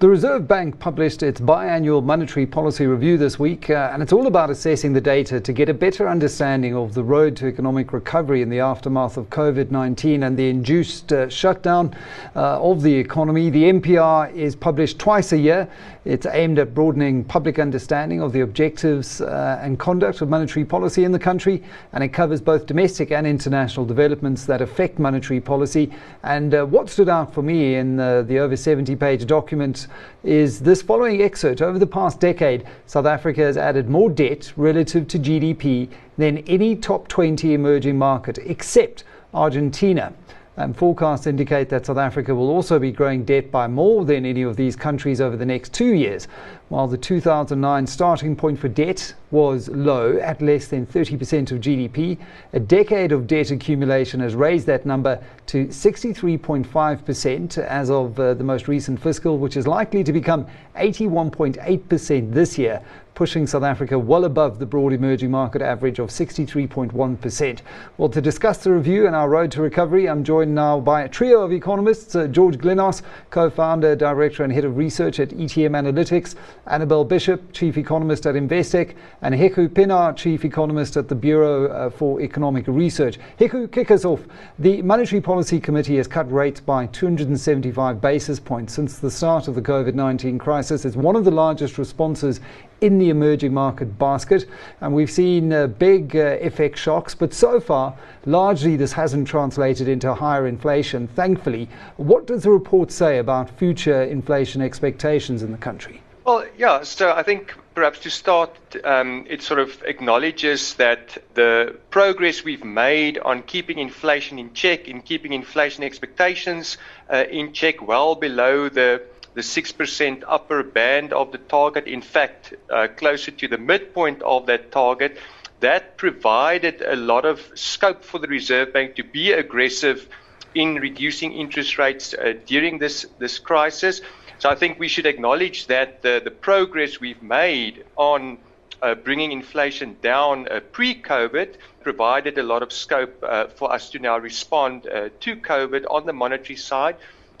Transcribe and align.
The 0.00 0.08
Reserve 0.08 0.46
Bank 0.46 0.78
published 0.78 1.24
its 1.24 1.40
biannual 1.40 2.04
monetary 2.04 2.46
policy 2.46 2.86
review 2.86 3.18
this 3.18 3.36
week, 3.36 3.68
uh, 3.68 3.90
and 3.92 4.00
it's 4.00 4.12
all 4.12 4.28
about 4.28 4.48
assessing 4.48 4.92
the 4.92 5.00
data 5.00 5.40
to 5.40 5.52
get 5.52 5.68
a 5.68 5.74
better 5.74 6.08
understanding 6.08 6.76
of 6.76 6.94
the 6.94 7.02
road 7.02 7.34
to 7.38 7.48
economic 7.48 7.92
recovery 7.92 8.40
in 8.40 8.48
the 8.48 8.60
aftermath 8.60 9.16
of 9.16 9.28
COVID 9.30 9.72
19 9.72 10.22
and 10.22 10.36
the 10.36 10.48
induced 10.48 11.12
uh, 11.12 11.28
shutdown 11.28 11.96
uh, 12.36 12.62
of 12.62 12.82
the 12.82 12.94
economy. 12.94 13.50
The 13.50 13.72
MPR 13.72 14.32
is 14.36 14.54
published 14.54 15.00
twice 15.00 15.32
a 15.32 15.36
year. 15.36 15.68
It's 16.04 16.26
aimed 16.26 16.60
at 16.60 16.74
broadening 16.74 17.24
public 17.24 17.58
understanding 17.58 18.22
of 18.22 18.32
the 18.32 18.42
objectives 18.42 19.20
uh, 19.20 19.58
and 19.60 19.80
conduct 19.80 20.20
of 20.20 20.28
monetary 20.28 20.64
policy 20.64 21.02
in 21.02 21.10
the 21.10 21.18
country, 21.18 21.64
and 21.92 22.04
it 22.04 22.10
covers 22.10 22.40
both 22.40 22.66
domestic 22.66 23.10
and 23.10 23.26
international 23.26 23.84
developments 23.84 24.44
that 24.44 24.62
affect 24.62 25.00
monetary 25.00 25.40
policy. 25.40 25.90
And 26.22 26.54
uh, 26.54 26.64
what 26.66 26.88
stood 26.88 27.08
out 27.08 27.34
for 27.34 27.42
me 27.42 27.74
in 27.74 27.96
the 27.96 28.38
over 28.38 28.56
70 28.56 28.94
page 28.94 29.26
document 29.26 29.87
is 30.24 30.60
this 30.60 30.82
following 30.82 31.22
excerpt. 31.22 31.62
Over 31.62 31.78
the 31.78 31.86
past 31.86 32.20
decade, 32.20 32.64
South 32.86 33.06
Africa 33.06 33.42
has 33.42 33.56
added 33.56 33.88
more 33.88 34.10
debt 34.10 34.52
relative 34.56 35.08
to 35.08 35.18
GDP 35.18 35.88
than 36.16 36.38
any 36.46 36.76
top 36.76 37.08
20 37.08 37.54
emerging 37.54 37.98
market 37.98 38.38
except 38.38 39.04
Argentina. 39.34 40.12
And 40.56 40.76
forecasts 40.76 41.28
indicate 41.28 41.68
that 41.68 41.86
South 41.86 41.98
Africa 41.98 42.34
will 42.34 42.50
also 42.50 42.80
be 42.80 42.90
growing 42.90 43.24
debt 43.24 43.52
by 43.52 43.68
more 43.68 44.04
than 44.04 44.26
any 44.26 44.42
of 44.42 44.56
these 44.56 44.74
countries 44.74 45.20
over 45.20 45.36
the 45.36 45.46
next 45.46 45.72
two 45.72 45.94
years. 45.94 46.26
While 46.68 46.86
the 46.86 46.98
2009 46.98 47.86
starting 47.86 48.36
point 48.36 48.58
for 48.58 48.68
debt 48.68 49.14
was 49.30 49.70
low 49.70 50.18
at 50.18 50.42
less 50.42 50.68
than 50.68 50.86
30% 50.86 51.50
of 51.50 51.60
GDP, 51.60 52.18
a 52.52 52.60
decade 52.60 53.10
of 53.10 53.26
debt 53.26 53.50
accumulation 53.50 54.20
has 54.20 54.34
raised 54.34 54.66
that 54.66 54.84
number 54.84 55.18
to 55.46 55.66
63.5% 55.68 57.58
as 57.58 57.90
of 57.90 58.20
uh, 58.20 58.34
the 58.34 58.44
most 58.44 58.68
recent 58.68 59.00
fiscal, 59.00 59.38
which 59.38 59.56
is 59.56 59.66
likely 59.66 60.04
to 60.04 60.12
become 60.12 60.46
81.8% 60.76 62.32
this 62.34 62.58
year, 62.58 62.82
pushing 63.14 63.46
South 63.46 63.64
Africa 63.64 63.98
well 63.98 64.26
above 64.26 64.58
the 64.58 64.66
broad 64.66 64.92
emerging 64.92 65.30
market 65.30 65.60
average 65.60 65.98
of 65.98 66.08
63.1%. 66.08 67.60
Well, 67.96 68.08
to 68.10 68.20
discuss 68.20 68.58
the 68.58 68.72
review 68.72 69.06
and 69.06 69.16
our 69.16 69.28
road 69.28 69.50
to 69.52 69.62
recovery, 69.62 70.08
I'm 70.08 70.22
joined 70.22 70.54
now 70.54 70.78
by 70.78 71.02
a 71.02 71.08
trio 71.08 71.42
of 71.42 71.50
economists 71.50 72.14
uh, 72.14 72.28
George 72.28 72.58
Glynos, 72.58 73.02
co 73.30 73.50
founder, 73.50 73.96
director, 73.96 74.44
and 74.44 74.52
head 74.52 74.64
of 74.64 74.76
research 74.76 75.18
at 75.18 75.30
ETM 75.30 75.70
Analytics, 75.70 76.36
Annabel 76.68 77.04
Bishop, 77.04 77.52
chief 77.52 77.76
economist 77.76 78.26
at 78.26 78.34
Investec, 78.34 78.94
and 79.22 79.34
Hugo 79.34 79.68
Pienaar, 79.68 80.16
chief 80.16 80.44
economist 80.44 80.96
at 80.96 81.08
the 81.08 81.14
Bureau 81.14 81.66
uh, 81.68 81.90
for 81.90 82.20
Economic 82.20 82.66
Research. 82.66 83.18
Hugo, 83.38 83.66
kick 83.66 83.90
us 83.90 84.04
off. 84.04 84.20
The 84.58 84.82
Monetary 84.82 85.20
Policy 85.20 85.60
Committee 85.60 85.96
has 85.96 86.06
cut 86.06 86.30
rates 86.30 86.60
by 86.60 86.86
275 86.86 88.00
basis 88.00 88.38
points 88.38 88.74
since 88.74 88.98
the 88.98 89.10
start 89.10 89.48
of 89.48 89.54
the 89.54 89.62
COVID 89.62 89.94
19 89.94 90.38
crisis. 90.38 90.84
It's 90.84 90.96
one 90.96 91.16
of 91.16 91.24
the 91.24 91.30
largest 91.30 91.78
responses 91.78 92.40
in 92.80 92.98
the 92.98 93.10
emerging 93.10 93.52
market 93.52 93.98
basket. 93.98 94.46
And 94.80 94.92
we've 94.94 95.10
seen 95.10 95.52
uh, 95.52 95.66
big 95.66 96.14
uh, 96.14 96.38
FX 96.38 96.76
shocks, 96.76 97.14
but 97.14 97.32
so 97.34 97.60
far, 97.60 97.96
largely 98.26 98.76
this 98.76 98.92
hasn't 98.92 99.26
translated 99.26 99.88
into 99.88 100.14
higher 100.14 100.46
inflation, 100.46 101.08
thankfully. 101.08 101.68
What 101.96 102.26
does 102.26 102.42
the 102.42 102.50
report 102.50 102.90
say 102.92 103.18
about 103.18 103.50
future 103.50 104.02
inflation 104.02 104.62
expectations 104.62 105.42
in 105.42 105.50
the 105.50 105.58
country? 105.58 106.02
Well, 106.28 106.44
yeah, 106.58 106.82
so 106.82 107.10
I 107.10 107.22
think 107.22 107.54
perhaps 107.74 108.00
to 108.00 108.10
start, 108.10 108.50
um, 108.84 109.24
it 109.30 109.40
sort 109.40 109.60
of 109.60 109.82
acknowledges 109.84 110.74
that 110.74 111.16
the 111.32 111.78
progress 111.88 112.44
we've 112.44 112.66
made 112.66 113.16
on 113.16 113.42
keeping 113.44 113.78
inflation 113.78 114.38
in 114.38 114.52
check, 114.52 114.88
in 114.88 115.00
keeping 115.00 115.32
inflation 115.32 115.84
expectations 115.84 116.76
uh, 117.10 117.24
in 117.30 117.54
check, 117.54 117.80
well 117.80 118.14
below 118.14 118.68
the 118.68 119.00
the 119.32 119.40
6% 119.40 120.22
upper 120.28 120.62
band 120.62 121.14
of 121.14 121.32
the 121.32 121.38
target, 121.38 121.86
in 121.86 122.02
fact, 122.02 122.52
uh, 122.68 122.88
closer 122.94 123.30
to 123.30 123.48
the 123.48 123.56
midpoint 123.56 124.20
of 124.20 124.44
that 124.46 124.70
target. 124.70 125.16
That 125.60 125.96
provided 125.96 126.82
a 126.82 126.96
lot 126.96 127.24
of 127.24 127.40
scope 127.54 128.04
for 128.04 128.18
the 128.18 128.28
Reserve 128.28 128.74
Bank 128.74 128.96
to 128.96 129.02
be 129.02 129.32
aggressive 129.32 130.06
in 130.54 130.74
reducing 130.74 131.32
interest 131.32 131.78
rates 131.78 132.12
uh, 132.12 132.34
during 132.44 132.78
this, 132.78 133.06
this 133.18 133.38
crisis. 133.38 134.02
So 134.38 134.48
I 134.48 134.54
think 134.54 134.78
we 134.78 134.86
should 134.86 135.06
acknowledge 135.06 135.66
that 135.66 136.02
the, 136.02 136.20
the 136.22 136.30
progress 136.30 137.00
we've 137.00 137.22
made 137.22 137.84
on 137.96 138.38
uh, 138.80 138.94
bringing 138.94 139.32
inflation 139.32 139.96
down 140.00 140.46
uh, 140.46 140.60
pre-COVID 140.70 141.56
provided 141.82 142.38
a 142.38 142.44
lot 142.44 142.62
of 142.62 142.72
scope 142.72 143.20
uh, 143.24 143.48
for 143.48 143.72
us 143.72 143.90
to 143.90 143.98
now 143.98 144.16
respond 144.16 144.86
uh, 144.86 145.08
to 145.20 145.34
COVID 145.34 145.86
on 145.90 146.06
the 146.06 146.12
monetary 146.12 146.54
side. 146.54 146.94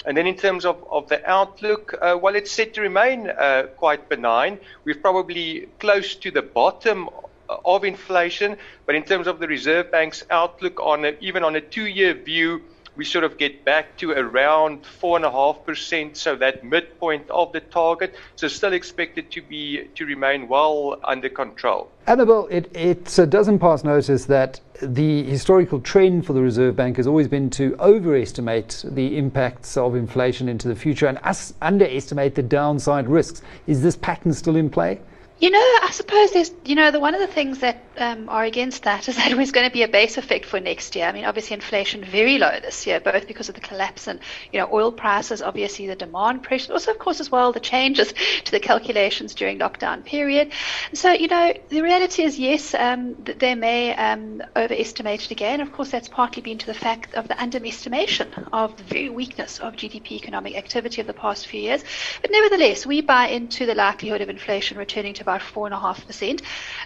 And 0.06 0.16
then 0.16 0.26
in 0.26 0.36
terms 0.36 0.64
of, 0.64 0.84
of 0.90 1.08
the 1.08 1.24
outlook, 1.30 1.94
uh, 2.02 2.18
well, 2.20 2.34
it's 2.34 2.50
set 2.50 2.74
to 2.74 2.80
remain 2.80 3.30
uh, 3.30 3.68
quite 3.76 4.08
benign. 4.08 4.58
We're 4.84 4.96
probably 4.96 5.68
close 5.78 6.16
to 6.16 6.32
the 6.32 6.42
bottom 6.42 7.08
of 7.48 7.84
inflation, 7.84 8.56
but 8.86 8.96
in 8.96 9.04
terms 9.04 9.28
of 9.28 9.38
the 9.38 9.46
Reserve 9.46 9.92
Bank's 9.92 10.24
outlook 10.30 10.80
on 10.80 11.04
a, 11.04 11.12
even 11.20 11.44
on 11.44 11.54
a 11.54 11.60
two-year 11.60 12.14
view, 12.14 12.62
we 12.98 13.04
sort 13.04 13.22
of 13.22 13.38
get 13.38 13.64
back 13.64 13.96
to 13.96 14.10
around 14.10 14.82
4.5%, 14.82 16.16
so 16.16 16.34
that 16.34 16.64
midpoint 16.64 17.30
of 17.30 17.52
the 17.52 17.60
target. 17.60 18.16
So 18.34 18.48
still 18.48 18.72
expected 18.72 19.30
to 19.30 19.40
be 19.40 19.88
to 19.94 20.04
remain 20.04 20.48
well 20.48 20.98
under 21.04 21.28
control. 21.28 21.92
Annabel, 22.08 22.48
it, 22.50 22.74
it 22.76 23.16
uh, 23.16 23.24
doesn't 23.24 23.60
pass 23.60 23.84
notice 23.84 24.24
that 24.24 24.60
the 24.82 25.22
historical 25.22 25.80
trend 25.80 26.26
for 26.26 26.32
the 26.32 26.42
Reserve 26.42 26.74
Bank 26.74 26.96
has 26.96 27.06
always 27.06 27.28
been 27.28 27.50
to 27.50 27.76
overestimate 27.78 28.84
the 28.84 29.16
impacts 29.16 29.76
of 29.76 29.94
inflation 29.94 30.48
into 30.48 30.66
the 30.66 30.74
future 30.74 31.06
and 31.06 31.18
us 31.22 31.54
underestimate 31.62 32.34
the 32.34 32.42
downside 32.42 33.08
risks. 33.08 33.42
Is 33.68 33.80
this 33.80 33.94
pattern 33.94 34.32
still 34.32 34.56
in 34.56 34.70
play? 34.70 35.00
You 35.40 35.50
know, 35.50 35.58
I 35.58 35.90
suppose 35.92 36.32
there's, 36.32 36.50
you 36.64 36.74
know, 36.74 36.90
the, 36.90 36.98
one 36.98 37.14
of 37.14 37.20
the 37.20 37.28
things 37.28 37.60
that 37.60 37.84
um, 37.96 38.28
are 38.28 38.42
against 38.42 38.82
that 38.82 39.08
is 39.08 39.16
that 39.18 39.36
there's 39.36 39.52
going 39.52 39.68
to 39.68 39.72
be 39.72 39.84
a 39.84 39.88
base 39.88 40.16
effect 40.16 40.44
for 40.44 40.58
next 40.58 40.96
year. 40.96 41.06
I 41.06 41.12
mean, 41.12 41.24
obviously 41.24 41.54
inflation 41.54 42.02
very 42.02 42.38
low 42.38 42.58
this 42.60 42.88
year, 42.88 42.98
both 42.98 43.28
because 43.28 43.48
of 43.48 43.54
the 43.54 43.60
collapse 43.60 44.08
in, 44.08 44.18
you 44.52 44.58
know, 44.58 44.68
oil 44.72 44.90
prices, 44.90 45.40
obviously 45.40 45.86
the 45.86 45.94
demand 45.94 46.42
pressure, 46.42 46.72
also 46.72 46.90
of 46.90 46.98
course 46.98 47.20
as 47.20 47.30
well 47.30 47.52
the 47.52 47.60
changes 47.60 48.12
to 48.44 48.50
the 48.50 48.58
calculations 48.58 49.32
during 49.32 49.60
lockdown 49.60 50.04
period. 50.04 50.50
So, 50.92 51.12
you 51.12 51.28
know, 51.28 51.54
the 51.68 51.82
reality 51.82 52.24
is 52.24 52.36
yes, 52.36 52.74
um, 52.74 53.14
they 53.22 53.54
may 53.54 53.94
um, 53.94 54.42
overestimate 54.56 55.24
it 55.24 55.30
again. 55.30 55.60
Of 55.60 55.72
course, 55.72 55.92
that's 55.92 56.08
partly 56.08 56.42
been 56.42 56.58
to 56.58 56.66
the 56.66 56.74
fact 56.74 57.14
of 57.14 57.28
the 57.28 57.40
underestimation 57.40 58.32
of 58.52 58.76
the 58.76 58.82
very 58.82 59.08
weakness 59.08 59.60
of 59.60 59.74
GDP 59.74 60.12
economic 60.12 60.56
activity 60.56 61.00
of 61.00 61.06
the 61.06 61.12
past 61.14 61.46
few 61.46 61.60
years. 61.60 61.84
But 62.22 62.32
nevertheless, 62.32 62.84
we 62.84 63.02
buy 63.02 63.28
into 63.28 63.66
the 63.66 63.76
likelihood 63.76 64.20
of 64.20 64.28
inflation 64.28 64.78
returning 64.78 65.14
to 65.14 65.27
about 65.28 65.42
four 65.42 65.66
and 65.66 65.74
a 65.74 65.80
half 65.80 66.06
percent 66.06 66.42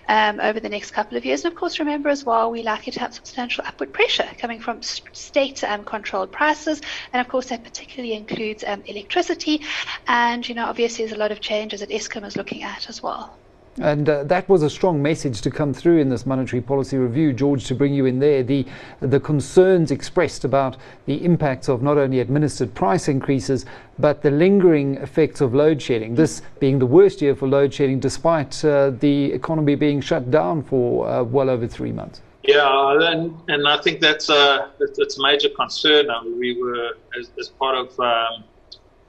um, 0.08 0.40
over 0.40 0.60
the 0.60 0.68
next 0.68 0.90
couple 0.90 1.16
of 1.16 1.24
years. 1.24 1.44
And 1.44 1.52
of 1.52 1.58
course, 1.58 1.78
remember 1.78 2.08
as 2.08 2.24
well, 2.24 2.50
we're 2.50 2.64
likely 2.64 2.92
to 2.92 3.00
have 3.00 3.14
substantial 3.14 3.64
upward 3.66 3.92
pressure 3.92 4.28
coming 4.38 4.60
from 4.60 4.82
state 4.82 5.62
um, 5.64 5.84
controlled 5.84 6.32
prices. 6.32 6.80
And 7.12 7.20
of 7.20 7.28
course, 7.28 7.46
that 7.48 7.64
particularly 7.64 8.14
includes 8.14 8.64
um, 8.66 8.82
electricity. 8.86 9.62
And, 10.06 10.48
you 10.48 10.54
know, 10.54 10.66
obviously, 10.66 11.04
there's 11.04 11.16
a 11.16 11.20
lot 11.20 11.32
of 11.32 11.40
changes 11.40 11.80
that 11.80 11.90
Eskom 11.90 12.26
is 12.26 12.36
looking 12.36 12.62
at 12.62 12.88
as 12.88 13.02
well. 13.02 13.41
And 13.80 14.06
uh, 14.06 14.24
that 14.24 14.48
was 14.50 14.62
a 14.62 14.68
strong 14.68 15.00
message 15.00 15.40
to 15.40 15.50
come 15.50 15.72
through 15.72 15.98
in 15.98 16.10
this 16.10 16.26
monetary 16.26 16.60
policy 16.60 16.98
review, 16.98 17.32
George, 17.32 17.64
to 17.66 17.74
bring 17.74 17.94
you 17.94 18.04
in 18.04 18.18
there. 18.18 18.42
The, 18.42 18.66
the 19.00 19.18
concerns 19.18 19.90
expressed 19.90 20.44
about 20.44 20.76
the 21.06 21.24
impacts 21.24 21.68
of 21.68 21.82
not 21.82 21.96
only 21.96 22.20
administered 22.20 22.74
price 22.74 23.08
increases, 23.08 23.64
but 23.98 24.20
the 24.20 24.30
lingering 24.30 24.96
effects 24.96 25.40
of 25.40 25.54
load 25.54 25.80
shedding. 25.80 26.14
This 26.14 26.42
being 26.60 26.78
the 26.78 26.86
worst 26.86 27.22
year 27.22 27.34
for 27.34 27.48
load 27.48 27.72
shedding, 27.72 27.98
despite 27.98 28.62
uh, 28.62 28.90
the 28.90 29.32
economy 29.32 29.74
being 29.74 30.02
shut 30.02 30.30
down 30.30 30.62
for 30.62 31.08
uh, 31.08 31.22
well 31.22 31.48
over 31.48 31.66
three 31.66 31.92
months. 31.92 32.20
Yeah, 32.42 32.98
and, 33.00 33.34
and 33.48 33.66
I 33.68 33.80
think 33.80 34.00
that's 34.00 34.28
a, 34.28 34.70
that's 34.96 35.18
a 35.18 35.22
major 35.22 35.48
concern. 35.48 36.10
I 36.10 36.22
mean, 36.24 36.38
we 36.38 36.60
were, 36.60 36.90
as, 37.18 37.30
as 37.38 37.48
part 37.48 37.76
of 37.76 37.98
um, 38.00 38.44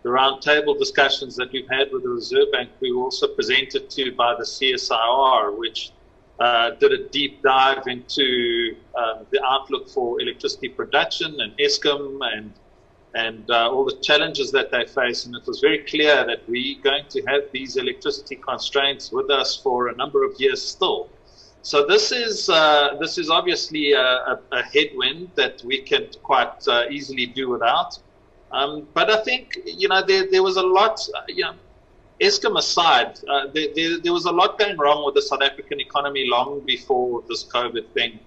the 0.03 0.09
roundtable 0.09 0.77
discussions 0.77 1.35
that 1.38 1.51
we've 1.51 1.69
had 1.69 1.91
with 1.91 2.03
the 2.03 2.09
Reserve 2.09 2.51
Bank, 2.51 2.69
we 2.81 2.91
were 2.91 3.03
also 3.03 3.27
presented 3.27 3.89
to 3.89 4.11
by 4.11 4.35
the 4.35 4.44
CSIR, 4.44 5.57
which 5.57 5.91
uh, 6.39 6.71
did 6.71 6.91
a 6.91 7.07
deep 7.09 7.41
dive 7.41 7.88
into 7.88 8.75
um, 8.95 9.25
the 9.31 9.41
outlook 9.45 9.89
for 9.89 10.19
electricity 10.19 10.67
production 10.67 11.39
and 11.39 11.57
Eskom 11.57 12.19
and 12.33 12.53
and 13.15 13.50
uh, 13.51 13.69
all 13.69 13.85
the 13.85 13.95
challenges 14.01 14.51
that 14.51 14.71
they 14.71 14.85
face. 14.85 15.25
And 15.25 15.35
it 15.35 15.45
was 15.45 15.59
very 15.59 15.79
clear 15.83 16.25
that 16.25 16.41
we're 16.47 16.81
going 16.81 17.06
to 17.09 17.21
have 17.27 17.44
these 17.51 17.77
electricity 17.77 18.35
constraints 18.35 19.11
with 19.11 19.29
us 19.29 19.56
for 19.56 19.89
a 19.89 19.95
number 19.95 20.23
of 20.23 20.33
years 20.39 20.61
still. 20.61 21.09
So 21.61 21.85
this 21.85 22.11
is 22.11 22.49
uh, 22.49 22.97
this 22.99 23.17
is 23.17 23.29
obviously 23.29 23.94
a, 23.94 24.01
a, 24.01 24.39
a, 24.51 24.63
headwind 24.63 25.29
that 25.35 25.63
we 25.63 25.81
can 25.81 26.07
quite 26.21 26.67
uh, 26.67 26.85
easily 26.89 27.25
do 27.25 27.49
without. 27.49 27.97
Um, 28.53 28.88
but 28.94 29.09
I 29.09 29.23
think, 29.23 29.57
you 29.65 29.88
know, 29.88 30.03
there, 30.05 30.29
there 30.29 30.44
was 30.44 30.57
a 30.57 30.61
lot, 30.61 31.00
uh, 31.15 31.21
you 31.27 31.44
know, 31.44 31.55
Eskom 32.21 32.57
aside, 32.57 33.19
uh, 33.27 33.47
there, 33.47 33.69
there, 33.75 34.00
there, 34.00 34.13
was 34.13 34.25
a 34.25 34.31
lot 34.31 34.59
going 34.59 34.77
wrong 34.77 35.03
with 35.03 35.15
the 35.15 35.21
South 35.21 35.41
African 35.41 35.81
economy 35.81 36.27
long 36.29 36.61
before 36.61 37.23
this 37.27 37.44
COVID 37.44 37.89
thing. 37.89 38.19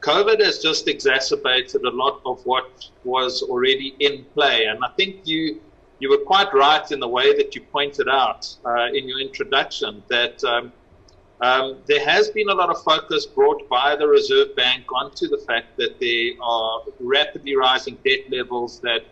COVID 0.00 0.40
has 0.42 0.60
just 0.60 0.88
exacerbated 0.88 1.82
a 1.82 1.90
lot 1.90 2.22
of 2.24 2.44
what 2.46 2.88
was 3.04 3.42
already 3.42 3.94
in 4.00 4.24
play. 4.32 4.64
And 4.64 4.82
I 4.82 4.88
think 4.96 5.26
you 5.26 5.60
you 6.00 6.08
were 6.08 6.24
quite 6.24 6.54
right 6.54 6.90
in 6.92 7.00
the 7.00 7.08
way 7.08 7.36
that 7.36 7.54
you 7.56 7.60
pointed 7.60 8.08
out 8.08 8.54
uh, 8.64 8.86
in 8.94 9.08
your 9.08 9.20
introduction 9.20 10.00
that 10.08 10.42
um, 10.44 10.72
um, 11.40 11.78
there 11.86 12.04
has 12.04 12.30
been 12.30 12.48
a 12.48 12.54
lot 12.54 12.70
of 12.70 12.80
focus 12.82 13.26
brought 13.26 13.68
by 13.68 13.96
the 13.96 14.06
Reserve 14.06 14.54
Bank 14.54 14.84
onto 14.92 15.26
the 15.26 15.38
fact 15.38 15.76
that 15.76 15.98
there 15.98 16.32
are 16.40 16.82
rapidly 17.00 17.56
rising 17.56 17.98
debt 18.04 18.30
levels 18.30 18.78
that 18.80 19.02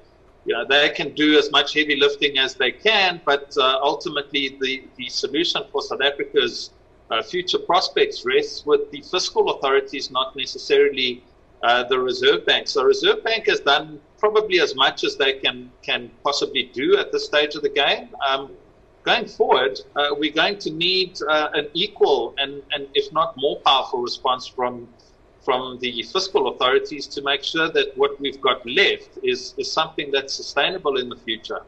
you 0.47 0.55
know, 0.55 0.65
they 0.65 0.89
can 0.91 1.13
do 1.15 1.37
as 1.39 1.51
much 1.51 1.75
heavy 1.75 1.97
lifting 1.97 2.39
as 2.39 2.55
they 2.55 2.71
can, 2.71 3.21
but 3.25 3.53
uh, 3.59 3.79
ultimately 3.83 4.57
the, 4.61 4.85
the 4.97 5.09
solution 5.09 5.63
for 5.73 5.83
South 5.83 6.01
Africa's 6.03 6.71
uh, 7.11 7.23
future 7.23 7.59
prospects 7.59 8.25
rests 8.25 8.65
with 8.65 8.91
the 8.93 9.01
fiscal 9.03 9.51
authorities, 9.51 10.11
not 10.11 10.37
necessarily 10.37 11.23
uh, 11.63 11.83
the 11.85 11.99
Reserve 11.99 12.47
Bank. 12.47 12.69
So 12.69 12.85
Reserve 12.85 13.25
Bank 13.25 13.47
has 13.47 13.61
done 13.61 14.01
probably 14.19 14.61
as 14.61 14.75
much 14.77 15.05
as 15.05 15.17
they 15.17 15.35
can 15.35 15.71
can 15.83 16.11
possibly 16.25 16.71
do 16.73 16.97
at 16.97 17.13
this 17.13 17.27
stage 17.27 17.55
of 17.55 17.63
the 17.63 17.69
game. 17.69 18.09
Um, 18.27 18.51
going 19.03 19.27
forward, 19.27 19.81
uh, 19.97 20.09
we're 20.19 20.33
going 20.33 20.59
to 20.59 20.71
need 20.71 21.19
uh, 21.29 21.49
an 21.55 21.69
equal 21.75 22.35
and, 22.39 22.63
and 22.73 22.89
if 22.95 23.13
not 23.13 23.35
more 23.37 23.61
powerful 23.65 24.01
response 24.01 24.47
from 24.47 24.89
from 25.47 25.79
the 25.81 26.03
fiscal 26.13 26.49
authorities 26.49 27.07
to 27.07 27.23
make 27.23 27.45
sure 27.45 27.71
that 27.71 27.89
what 27.95 28.13
we've 28.21 28.41
got 28.43 28.59
left 28.67 29.11
is, 29.23 29.55
is 29.57 29.73
something 29.73 30.11
that's 30.13 30.35
sustainable 30.35 30.99
in 30.99 31.09
the 31.09 31.17
future. 31.17 31.61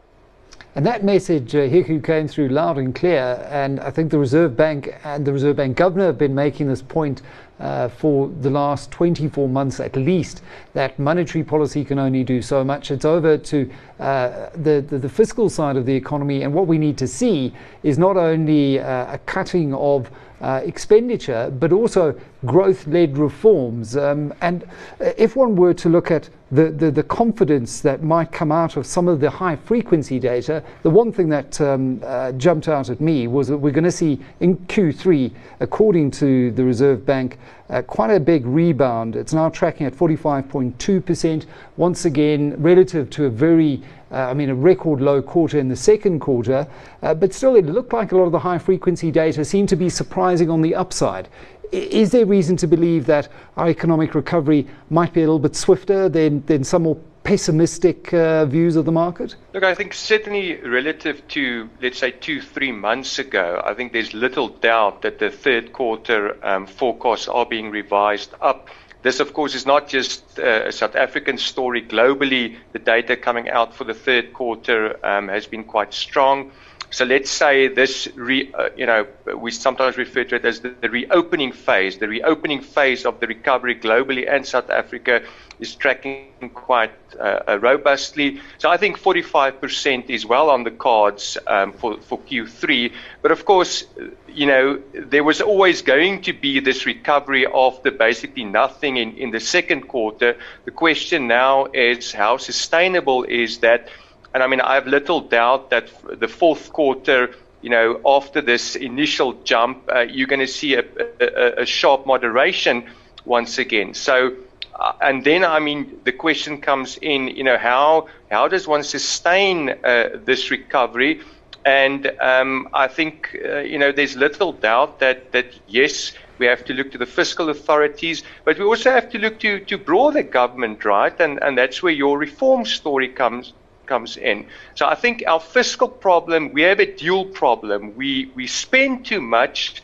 And 0.78 0.86
that 0.86 1.02
message, 1.02 1.56
uh, 1.56 1.62
Hugo, 1.62 1.98
came 1.98 2.28
through 2.28 2.50
loud 2.50 2.78
and 2.78 2.94
clear. 2.94 3.44
And 3.50 3.80
I 3.80 3.90
think 3.90 4.12
the 4.12 4.18
Reserve 4.20 4.56
Bank 4.56 4.94
and 5.02 5.26
the 5.26 5.32
Reserve 5.32 5.56
Bank 5.56 5.76
governor 5.76 6.06
have 6.06 6.18
been 6.18 6.36
making 6.36 6.68
this 6.68 6.82
point 6.82 7.22
uh, 7.58 7.88
for 7.88 8.28
the 8.28 8.50
last 8.50 8.92
24 8.92 9.48
months 9.48 9.80
at 9.80 9.96
least 9.96 10.40
that 10.74 10.96
monetary 10.96 11.42
policy 11.42 11.84
can 11.84 11.98
only 11.98 12.22
do 12.22 12.40
so 12.40 12.62
much. 12.62 12.92
It's 12.92 13.04
over 13.04 13.36
to 13.36 13.68
uh, 13.98 14.50
the, 14.54 14.84
the, 14.88 14.98
the, 14.98 15.08
fiscal 15.08 15.48
side 15.48 15.76
of 15.76 15.84
the 15.84 15.96
economy, 15.96 16.44
and 16.44 16.54
what 16.54 16.68
we 16.68 16.78
need 16.78 16.96
to 16.98 17.08
see 17.08 17.52
is 17.82 17.98
not 17.98 18.16
only 18.16 18.78
uh, 18.78 19.14
a 19.14 19.18
cutting 19.26 19.74
of 19.74 20.08
uh, 20.40 20.60
expenditure, 20.64 21.52
but 21.58 21.72
also 21.72 22.14
growth 22.46 22.86
led 22.86 23.18
reforms. 23.18 23.96
Um, 23.96 24.32
and 24.42 24.64
if 25.00 25.34
one 25.34 25.56
were 25.56 25.74
to 25.74 25.88
look 25.88 26.12
at 26.12 26.30
the, 26.50 26.70
the, 26.70 26.90
the, 26.90 27.02
confidence 27.02 27.80
that 27.82 28.02
might 28.02 28.32
come 28.32 28.50
out 28.50 28.76
of 28.76 28.86
some 28.86 29.06
of 29.06 29.20
the 29.20 29.28
high 29.28 29.56
frequency 29.56 30.18
data, 30.18 30.62
the 30.82 30.90
one 30.90 31.12
thing 31.12 31.28
that 31.28 31.60
um, 31.60 32.00
uh, 32.04 32.32
jumped 32.32 32.68
out 32.68 32.88
at 32.88 33.00
me 33.00 33.26
was 33.26 33.48
that 33.48 33.58
we're 33.58 33.72
going 33.72 33.84
to 33.84 33.92
see 33.92 34.18
in 34.40 34.56
Q3, 34.56 35.30
according 35.60 36.10
to 36.12 36.50
the 36.52 36.64
Reserve 36.64 37.04
Bank, 37.04 37.38
uh, 37.68 37.82
quite 37.82 38.10
a 38.10 38.20
big 38.20 38.46
rebound. 38.46 39.14
It's 39.14 39.34
now 39.34 39.50
tracking 39.50 39.86
at 39.86 39.92
45.2%, 39.92 41.44
once 41.76 42.04
again, 42.06 42.54
relative 42.62 43.10
to 43.10 43.26
a 43.26 43.30
very 43.30 43.82
uh, 44.10 44.16
I 44.16 44.34
mean, 44.34 44.48
a 44.48 44.54
record 44.54 45.02
low 45.02 45.20
quarter 45.20 45.58
in 45.58 45.68
the 45.68 45.76
second 45.76 46.20
quarter, 46.20 46.66
uh, 47.02 47.12
but 47.12 47.34
still, 47.34 47.56
it 47.56 47.66
looked 47.66 47.92
like 47.92 48.12
a 48.12 48.16
lot 48.16 48.24
of 48.24 48.32
the 48.32 48.38
high 48.38 48.58
frequency 48.58 49.10
data 49.10 49.44
seemed 49.44 49.68
to 49.68 49.76
be 49.76 49.90
surprising 49.90 50.48
on 50.48 50.62
the 50.62 50.74
upside. 50.74 51.28
Is 51.72 52.10
there 52.10 52.26
reason 52.26 52.56
to 52.58 52.66
believe 52.66 53.06
that 53.06 53.28
our 53.56 53.68
economic 53.68 54.14
recovery 54.14 54.66
might 54.90 55.12
be 55.12 55.20
a 55.20 55.24
little 55.24 55.38
bit 55.38 55.56
swifter 55.56 56.08
than, 56.08 56.44
than 56.46 56.64
some 56.64 56.82
more 56.82 56.98
pessimistic 57.24 58.14
uh, 58.14 58.46
views 58.46 58.74
of 58.76 58.86
the 58.86 58.92
market? 58.92 59.36
Look, 59.52 59.62
I 59.62 59.74
think 59.74 59.92
certainly 59.92 60.56
relative 60.62 61.26
to, 61.28 61.68
let's 61.82 61.98
say, 61.98 62.10
two, 62.10 62.40
three 62.40 62.72
months 62.72 63.18
ago, 63.18 63.60
I 63.64 63.74
think 63.74 63.92
there's 63.92 64.14
little 64.14 64.48
doubt 64.48 65.02
that 65.02 65.18
the 65.18 65.30
third 65.30 65.72
quarter 65.72 66.42
um, 66.46 66.66
forecasts 66.66 67.28
are 67.28 67.44
being 67.44 67.70
revised 67.70 68.32
up. 68.40 68.68
This, 69.02 69.20
of 69.20 69.32
course, 69.34 69.54
is 69.54 69.66
not 69.66 69.88
just 69.88 70.38
uh, 70.38 70.64
a 70.66 70.72
South 70.72 70.96
African 70.96 71.38
story. 71.38 71.82
Globally, 71.82 72.56
the 72.72 72.78
data 72.78 73.16
coming 73.16 73.48
out 73.48 73.74
for 73.74 73.84
the 73.84 73.94
third 73.94 74.32
quarter 74.32 74.98
um, 75.06 75.28
has 75.28 75.46
been 75.46 75.64
quite 75.64 75.92
strong. 75.94 76.50
So 76.90 77.04
let's 77.04 77.30
say 77.30 77.68
this, 77.68 78.08
re, 78.14 78.50
uh, 78.54 78.70
you 78.74 78.86
know, 78.86 79.06
we 79.36 79.50
sometimes 79.50 79.98
refer 79.98 80.24
to 80.24 80.36
it 80.36 80.44
as 80.46 80.60
the, 80.60 80.74
the, 80.80 80.88
reopening 80.88 81.52
phase. 81.52 81.98
The 81.98 82.08
reopening 82.08 82.62
phase 82.62 83.04
of 83.04 83.20
the 83.20 83.26
recovery 83.26 83.74
globally 83.74 84.30
and 84.30 84.46
South 84.46 84.70
Africa 84.70 85.22
is 85.60 85.74
tracking 85.74 86.50
quite 86.54 86.92
uh, 87.20 87.40
uh 87.46 87.58
robustly. 87.58 88.40
So 88.56 88.70
I 88.70 88.78
think 88.78 88.98
45% 88.98 90.08
is 90.08 90.24
well 90.24 90.48
on 90.48 90.64
the 90.64 90.70
cards 90.70 91.36
um, 91.46 91.72
for, 91.72 92.00
for 92.00 92.18
Q3. 92.20 92.92
But 93.20 93.32
of 93.32 93.44
course, 93.44 93.84
you 94.26 94.46
know, 94.46 94.80
there 94.94 95.24
was 95.24 95.42
always 95.42 95.82
going 95.82 96.22
to 96.22 96.32
be 96.32 96.58
this 96.60 96.86
recovery 96.86 97.46
after 97.46 97.90
basically 97.90 98.44
nothing 98.44 98.96
in, 98.96 99.14
in 99.16 99.30
the 99.30 99.40
second 99.40 99.88
quarter. 99.88 100.36
The 100.64 100.70
question 100.70 101.26
now 101.26 101.66
is 101.66 102.12
how 102.12 102.38
sustainable 102.38 103.24
is 103.24 103.58
that? 103.58 103.88
And 104.34 104.42
I 104.42 104.46
mean, 104.46 104.60
I 104.60 104.74
have 104.74 104.86
little 104.86 105.20
doubt 105.20 105.70
that 105.70 105.90
the 106.20 106.28
fourth 106.28 106.72
quarter, 106.72 107.34
you 107.62 107.70
know, 107.70 108.00
after 108.04 108.40
this 108.40 108.76
initial 108.76 109.32
jump, 109.44 109.88
uh, 109.92 110.00
you're 110.00 110.26
going 110.26 110.40
to 110.40 110.46
see 110.46 110.74
a, 110.74 110.84
a, 111.20 111.62
a, 111.62 111.66
sharp 111.66 112.06
moderation 112.06 112.84
once 113.24 113.58
again. 113.58 113.94
So, 113.94 114.36
uh, 114.78 114.92
and 115.00 115.24
then 115.24 115.44
I 115.44 115.58
mean, 115.58 116.00
the 116.04 116.12
question 116.12 116.60
comes 116.60 116.98
in, 117.00 117.28
you 117.28 117.42
know, 117.42 117.58
how 117.58 118.08
how 118.30 118.48
does 118.48 118.68
one 118.68 118.82
sustain 118.82 119.70
uh, 119.70 120.10
this 120.24 120.50
recovery? 120.50 121.20
And 121.64 122.12
um, 122.20 122.68
I 122.72 122.86
think, 122.86 123.36
uh, 123.44 123.58
you 123.58 123.78
know, 123.78 123.92
there's 123.92 124.14
little 124.14 124.52
doubt 124.52 125.00
that 125.00 125.32
that 125.32 125.46
yes, 125.66 126.12
we 126.38 126.46
have 126.46 126.64
to 126.66 126.74
look 126.74 126.92
to 126.92 126.98
the 126.98 127.06
fiscal 127.06 127.48
authorities, 127.48 128.22
but 128.44 128.58
we 128.58 128.64
also 128.64 128.90
have 128.90 129.10
to 129.10 129.18
look 129.18 129.40
to, 129.40 129.60
to 129.60 129.78
broader 129.78 130.22
government, 130.22 130.84
right? 130.84 131.18
And, 131.20 131.42
and 131.42 131.58
that's 131.58 131.82
where 131.82 131.92
your 131.92 132.18
reform 132.18 132.64
story 132.64 133.08
comes 133.08 133.52
comes 133.88 134.16
in. 134.16 134.46
So 134.74 134.86
I 134.86 134.94
think 134.94 135.24
our 135.26 135.40
fiscal 135.40 135.88
problem, 135.88 136.52
we 136.52 136.62
have 136.62 136.78
a 136.78 136.94
dual 136.94 137.24
problem. 137.24 137.96
We, 137.96 138.30
we 138.34 138.46
spend 138.46 139.06
too 139.06 139.20
much 139.20 139.82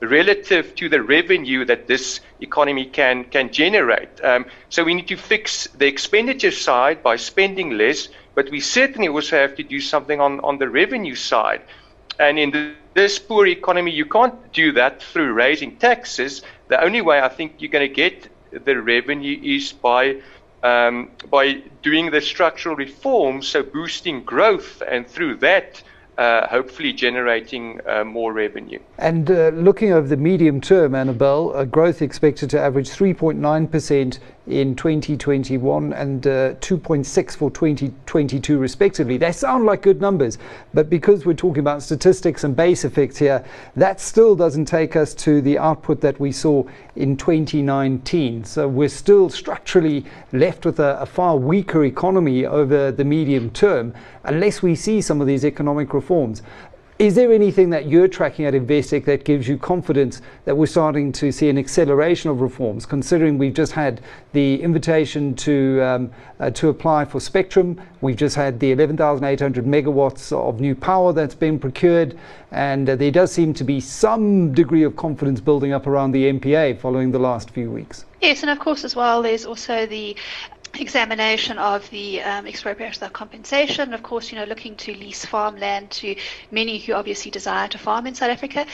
relative 0.00 0.74
to 0.74 0.88
the 0.88 1.02
revenue 1.02 1.64
that 1.64 1.86
this 1.86 2.20
economy 2.40 2.86
can, 2.86 3.24
can 3.24 3.50
generate. 3.52 4.22
Um, 4.22 4.46
so 4.68 4.84
we 4.84 4.94
need 4.94 5.08
to 5.08 5.16
fix 5.16 5.66
the 5.78 5.86
expenditure 5.86 6.50
side 6.50 7.02
by 7.02 7.16
spending 7.16 7.78
less, 7.78 8.08
but 8.34 8.50
we 8.50 8.60
certainly 8.60 9.08
also 9.08 9.36
have 9.36 9.54
to 9.56 9.62
do 9.62 9.80
something 9.80 10.20
on, 10.20 10.40
on 10.40 10.58
the 10.58 10.68
revenue 10.68 11.14
side. 11.14 11.62
And 12.18 12.38
in 12.38 12.74
this 12.94 13.18
poor 13.18 13.46
economy, 13.46 13.92
you 13.92 14.06
can't 14.06 14.52
do 14.52 14.72
that 14.72 15.02
through 15.02 15.32
raising 15.32 15.76
taxes. 15.76 16.42
The 16.68 16.82
only 16.82 17.00
way 17.00 17.20
I 17.20 17.28
think 17.28 17.54
you're 17.58 17.70
going 17.70 17.88
to 17.88 17.94
get 17.94 18.28
the 18.64 18.80
revenue 18.80 19.40
is 19.42 19.72
by 19.72 20.20
um, 20.64 21.10
by 21.30 21.62
doing 21.82 22.10
the 22.10 22.20
structural 22.20 22.74
reforms, 22.74 23.46
so 23.46 23.62
boosting 23.62 24.24
growth, 24.24 24.82
and 24.90 25.06
through 25.06 25.36
that, 25.36 25.82
uh, 26.16 26.46
hopefully 26.46 26.92
generating 26.92 27.80
uh, 27.86 28.02
more 28.04 28.32
revenue. 28.32 28.78
And 28.98 29.30
uh, 29.30 29.48
looking 29.48 29.92
over 29.92 30.08
the 30.08 30.16
medium 30.16 30.60
term, 30.60 30.94
Annabel, 30.94 31.64
growth 31.66 32.00
expected 32.00 32.50
to 32.50 32.60
average 32.60 32.88
3.9% 32.88 34.18
in 34.46 34.74
2021 34.76 35.92
and 35.94 36.26
uh, 36.26 36.54
2.6 36.54 37.36
for 37.36 37.50
2022 37.50 38.58
respectively. 38.58 39.16
They 39.16 39.32
sound 39.32 39.64
like 39.64 39.82
good 39.82 40.00
numbers, 40.00 40.38
but 40.74 40.90
because 40.90 41.24
we're 41.24 41.34
talking 41.34 41.60
about 41.60 41.82
statistics 41.82 42.44
and 42.44 42.54
base 42.54 42.84
effects 42.84 43.16
here, 43.16 43.44
that 43.76 44.00
still 44.00 44.36
doesn't 44.36 44.66
take 44.66 44.96
us 44.96 45.14
to 45.14 45.40
the 45.40 45.58
output 45.58 46.00
that 46.02 46.20
we 46.20 46.30
saw 46.30 46.64
in 46.96 47.16
2019. 47.16 48.44
So 48.44 48.68
we're 48.68 48.88
still 48.88 49.30
structurally 49.30 50.04
left 50.32 50.66
with 50.66 50.78
a, 50.78 51.00
a 51.00 51.06
far 51.06 51.36
weaker 51.36 51.84
economy 51.84 52.44
over 52.44 52.92
the 52.92 53.04
medium 53.04 53.50
term 53.50 53.94
unless 54.24 54.62
we 54.62 54.74
see 54.74 55.00
some 55.00 55.20
of 55.20 55.26
these 55.26 55.44
economic 55.44 55.94
reforms. 55.94 56.42
Is 57.00 57.16
there 57.16 57.32
anything 57.32 57.70
that 57.70 57.88
you're 57.88 58.06
tracking 58.06 58.44
at 58.44 58.54
Investec 58.54 59.04
that 59.06 59.24
gives 59.24 59.48
you 59.48 59.58
confidence 59.58 60.22
that 60.44 60.56
we're 60.56 60.66
starting 60.66 61.10
to 61.14 61.32
see 61.32 61.48
an 61.48 61.58
acceleration 61.58 62.30
of 62.30 62.40
reforms, 62.40 62.86
considering 62.86 63.36
we've 63.36 63.52
just 63.52 63.72
had 63.72 64.00
the 64.32 64.62
invitation 64.62 65.34
to, 65.34 65.80
um, 65.82 66.10
uh, 66.38 66.50
to 66.50 66.68
apply 66.68 67.04
for 67.04 67.18
spectrum, 67.18 67.80
we've 68.00 68.14
just 68.14 68.36
had 68.36 68.60
the 68.60 68.70
11,800 68.70 69.64
megawatts 69.64 70.30
of 70.30 70.60
new 70.60 70.76
power 70.76 71.12
that's 71.12 71.34
been 71.34 71.58
procured, 71.58 72.16
and 72.52 72.88
uh, 72.88 72.94
there 72.94 73.10
does 73.10 73.32
seem 73.32 73.52
to 73.54 73.64
be 73.64 73.80
some 73.80 74.52
degree 74.52 74.84
of 74.84 74.94
confidence 74.94 75.40
building 75.40 75.72
up 75.72 75.88
around 75.88 76.12
the 76.12 76.32
NPA 76.32 76.78
following 76.78 77.10
the 77.10 77.18
last 77.18 77.50
few 77.50 77.72
weeks. 77.72 78.04
Yes, 78.20 78.42
and 78.42 78.50
of 78.50 78.60
course, 78.60 78.84
as 78.84 78.94
well, 78.94 79.20
there's 79.20 79.44
also 79.44 79.84
the 79.84 80.16
examination 80.80 81.58
of 81.58 81.88
the 81.90 82.22
um, 82.22 82.46
expropriation 82.46 83.04
of 83.04 83.12
compensation. 83.12 83.94
Of 83.94 84.02
course, 84.02 84.32
you 84.32 84.38
know, 84.38 84.44
looking 84.44 84.76
to 84.76 84.94
lease 84.94 85.24
farmland 85.24 85.90
to 85.92 86.16
many 86.50 86.78
who 86.78 86.92
obviously 86.94 87.30
desire 87.30 87.68
to 87.68 87.78
farm 87.78 88.06
in 88.06 88.14
South 88.14 88.30
Africa. 88.30 88.66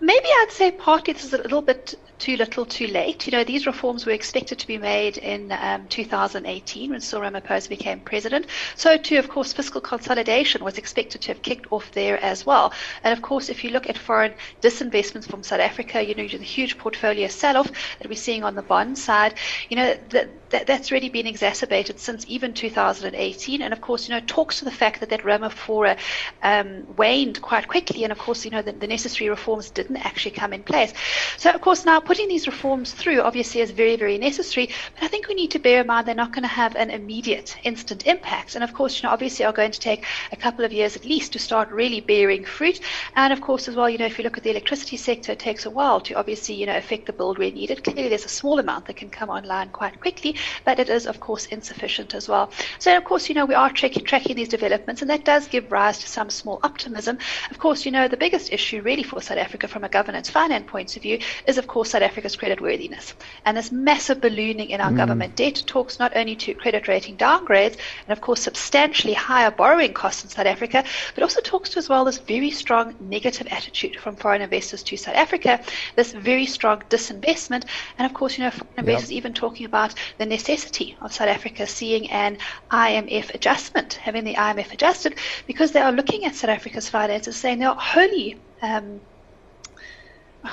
maybe 0.00 0.28
I'd 0.28 0.50
say 0.50 0.70
partly 0.70 1.12
this 1.12 1.24
is 1.24 1.34
a 1.34 1.38
little 1.38 1.62
bit 1.62 1.94
too 2.20 2.36
little, 2.36 2.66
too 2.66 2.86
late. 2.86 3.26
You 3.26 3.32
know, 3.32 3.44
these 3.44 3.66
reforms 3.66 4.04
were 4.04 4.12
expected 4.12 4.58
to 4.58 4.66
be 4.66 4.78
made 4.78 5.16
in 5.16 5.52
um, 5.52 5.88
2018 5.88 6.90
when 6.90 7.00
Cyril 7.00 7.30
Ramaphosa 7.30 7.68
became 7.68 8.00
president. 8.00 8.46
So, 8.76 8.96
too, 8.96 9.18
of 9.18 9.28
course, 9.28 9.52
fiscal 9.52 9.80
consolidation 9.80 10.62
was 10.62 10.76
expected 10.76 11.22
to 11.22 11.28
have 11.28 11.42
kicked 11.42 11.72
off 11.72 11.90
there 11.92 12.22
as 12.22 12.44
well. 12.44 12.72
And 13.02 13.12
of 13.16 13.22
course, 13.22 13.48
if 13.48 13.64
you 13.64 13.70
look 13.70 13.88
at 13.88 13.96
foreign 13.96 14.34
disinvestments 14.60 15.28
from 15.28 15.42
South 15.42 15.60
Africa, 15.60 16.04
you 16.04 16.14
know, 16.14 16.28
the 16.28 16.38
huge 16.38 16.76
portfolio 16.78 17.26
sell-off 17.26 17.70
that 17.98 18.08
we're 18.08 18.14
seeing 18.14 18.44
on 18.44 18.54
the 18.54 18.62
bond 18.62 18.98
side, 18.98 19.34
you 19.70 19.76
know, 19.76 19.96
that, 20.10 20.28
that 20.50 20.66
that's 20.66 20.90
really 20.90 21.08
been 21.08 21.26
exacerbated 21.26 21.98
since 21.98 22.24
even 22.28 22.52
2018. 22.52 23.62
And 23.62 23.72
of 23.72 23.80
course, 23.80 24.08
you 24.08 24.14
know, 24.14 24.20
talks 24.26 24.58
to 24.58 24.64
the 24.64 24.70
fact 24.70 25.00
that 25.00 25.10
that 25.10 25.22
Ramaphosa 25.22 25.96
um, 26.42 26.86
waned 26.96 27.40
quite 27.42 27.68
quickly. 27.68 28.04
And 28.04 28.12
of 28.12 28.18
course, 28.18 28.44
you 28.44 28.50
know, 28.50 28.62
the, 28.62 28.72
the 28.72 28.86
necessary 28.86 29.30
reforms 29.30 29.70
didn't 29.70 29.98
actually 29.98 30.32
come 30.32 30.52
in 30.52 30.62
place. 30.62 30.92
So, 31.36 31.50
of 31.50 31.60
course, 31.60 31.84
now 31.84 32.00
putting 32.00 32.28
these 32.28 32.46
reforms 32.46 32.92
through 32.92 33.20
obviously 33.20 33.60
is 33.60 33.70
very, 33.70 33.96
very 33.96 34.18
necessary, 34.18 34.70
but 34.94 35.04
I 35.04 35.08
think 35.08 35.28
we 35.28 35.34
need 35.34 35.50
to 35.52 35.58
bear 35.58 35.80
in 35.80 35.86
mind 35.86 36.06
they're 36.06 36.14
not 36.14 36.32
going 36.32 36.42
to 36.42 36.48
have 36.48 36.76
an 36.76 36.90
immediate, 36.90 37.56
instant 37.64 38.06
impact. 38.06 38.54
And 38.54 38.64
of 38.64 38.74
course, 38.74 39.00
you 39.00 39.06
know, 39.06 39.12
obviously 39.12 39.44
are 39.44 39.52
going 39.52 39.72
to 39.72 39.80
take 39.80 40.04
a 40.32 40.36
couple 40.36 40.64
of 40.64 40.72
years 40.72 40.96
at 40.96 41.04
least 41.04 41.32
to 41.32 41.38
start 41.38 41.70
really 41.70 42.00
bearing 42.00 42.44
fruit. 42.44 42.80
And 43.16 43.32
of 43.32 43.40
course, 43.40 43.68
as 43.68 43.76
well, 43.76 43.88
you 43.88 43.98
know, 43.98 44.06
if 44.06 44.18
you 44.18 44.24
look 44.24 44.36
at 44.36 44.44
the 44.44 44.50
electricity 44.50 44.96
sector, 44.96 45.32
it 45.32 45.38
takes 45.38 45.66
a 45.66 45.70
while 45.70 46.00
to 46.02 46.14
obviously, 46.14 46.54
you 46.54 46.66
know, 46.66 46.76
affect 46.76 47.06
the 47.06 47.12
build 47.12 47.38
where 47.38 47.50
needed. 47.50 47.84
Clearly, 47.84 48.08
there's 48.08 48.24
a 48.24 48.28
small 48.28 48.58
amount 48.58 48.86
that 48.86 48.96
can 48.96 49.10
come 49.10 49.30
online 49.30 49.70
quite 49.70 50.00
quickly, 50.00 50.36
but 50.64 50.78
it 50.78 50.88
is, 50.88 51.06
of 51.06 51.20
course, 51.20 51.46
insufficient 51.46 52.14
as 52.14 52.28
well. 52.28 52.50
So, 52.78 52.96
of 52.96 53.04
course, 53.04 53.28
you 53.28 53.34
know, 53.34 53.46
we 53.46 53.54
are 53.54 53.70
tracking, 53.70 54.04
tracking 54.04 54.36
these 54.36 54.48
developments, 54.48 55.02
and 55.02 55.10
that 55.10 55.24
does 55.24 55.46
give 55.46 55.70
rise 55.70 55.98
to 55.98 56.08
some 56.08 56.30
small 56.30 56.60
optimism. 56.62 57.18
Of 57.50 57.58
course, 57.58 57.84
you 57.84 57.92
know, 57.92 58.08
the 58.08 58.16
biggest 58.16 58.52
issue 58.52 58.82
really 58.82 59.02
for 59.02 59.20
South 59.20 59.38
Africa 59.38 59.68
from 59.68 59.84
a 59.84 59.88
governance 59.88 60.30
finance 60.30 60.68
point 60.68 60.96
of 60.96 61.02
view 61.02 61.18
is, 61.46 61.58
of 61.58 61.66
course, 61.66 61.90
South 61.90 62.02
Africa's 62.02 62.36
creditworthiness. 62.36 63.14
And 63.44 63.56
this 63.56 63.72
massive 63.72 64.20
ballooning 64.20 64.70
in 64.70 64.80
our 64.80 64.90
mm. 64.90 64.96
government 64.96 65.36
debt 65.36 65.62
talks 65.66 65.98
not 65.98 66.16
only 66.16 66.36
to 66.36 66.54
credit 66.54 66.88
rating 66.88 67.16
downgrades 67.16 67.76
and, 68.06 68.10
of 68.16 68.20
course, 68.20 68.40
substantially 68.40 69.14
higher 69.14 69.50
borrowing 69.50 69.92
costs 69.92 70.24
in 70.24 70.30
South 70.30 70.46
Africa, 70.46 70.84
but 71.14 71.22
also 71.22 71.40
talks 71.40 71.70
to 71.70 71.78
as 71.78 71.88
well 71.88 72.04
this 72.04 72.18
very 72.18 72.50
strong 72.50 72.94
negative 73.00 73.46
attitude 73.50 73.96
from 73.96 74.16
foreign 74.16 74.42
investors 74.42 74.82
to 74.82 74.96
South 74.96 75.14
Africa, 75.14 75.60
this 75.96 76.12
very 76.12 76.46
strong 76.46 76.82
disinvestment, 76.90 77.64
and, 77.98 78.06
of 78.06 78.14
course, 78.14 78.38
you 78.38 78.44
know, 78.44 78.50
foreign 78.50 78.78
investors 78.78 79.10
yep. 79.10 79.18
even 79.18 79.32
talking 79.32 79.66
about 79.66 79.94
the 80.18 80.26
necessity 80.30 80.96
of 81.02 81.12
South 81.12 81.28
Africa 81.28 81.66
seeing 81.66 82.10
an 82.10 82.38
IMF 82.70 83.34
adjustment, 83.34 83.94
having 83.94 84.24
the 84.24 84.34
IMF 84.34 84.72
adjusted, 84.72 85.16
because 85.46 85.72
they 85.72 85.80
are 85.80 85.92
looking 85.92 86.24
at 86.24 86.34
South 86.34 86.50
Africa's 86.50 86.88
finances 86.88 87.36
saying 87.36 87.58
they 87.58 87.66
are 87.66 87.76
wholly 87.76 88.38
um, 88.62 89.00